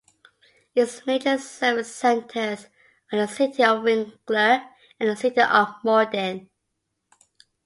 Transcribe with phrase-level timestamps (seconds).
[0.73, 2.65] Its major service centres
[3.11, 4.63] are the city of Winkler
[4.99, 6.49] and the city of Morden.